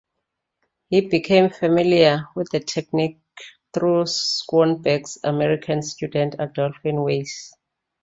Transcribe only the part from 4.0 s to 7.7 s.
Schoenberg's American student Adolph Weiss.